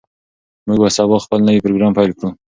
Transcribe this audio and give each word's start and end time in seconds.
موږ 0.65 0.77
به 0.81 0.89
سبا 0.97 1.15
خپل 1.25 1.39
نوی 1.47 1.63
پروګرام 1.65 1.91
پیل 1.97 2.11
کړو. 2.17 2.29